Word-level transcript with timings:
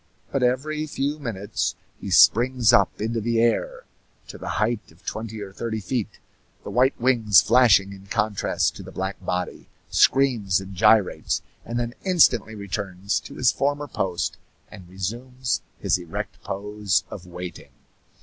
But 0.31 0.41
every 0.41 0.87
few 0.87 1.19
minutes 1.19 1.75
he 1.99 2.09
springs 2.09 2.73
up 2.73 2.99
into 2.99 3.21
the 3.21 3.39
air 3.39 3.83
to 4.29 4.39
the 4.39 4.49
height 4.57 4.91
of 4.91 5.05
twenty 5.05 5.39
or 5.41 5.53
thirty 5.53 5.79
feet, 5.79 6.17
the 6.63 6.71
white 6.71 6.99
wings 6.99 7.39
flashing 7.43 7.93
in 7.93 8.07
contrast 8.07 8.75
to 8.77 8.81
the 8.81 8.91
black 8.91 9.23
body, 9.23 9.69
screams 9.91 10.59
and 10.59 10.73
gyrates, 10.75 11.43
and 11.63 11.79
then 11.79 11.93
instantly 12.03 12.55
returns 12.55 13.19
to 13.19 13.35
his 13.35 13.51
former 13.51 13.85
post 13.87 14.37
and 14.71 14.89
resumes 14.89 15.61
his 15.77 15.99
erect 15.99 16.41
pose 16.41 17.03
of 17.11 17.27
waiting. 17.27 17.69